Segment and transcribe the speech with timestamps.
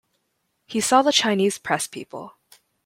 [0.65, 2.33] He saw the Chinese press people.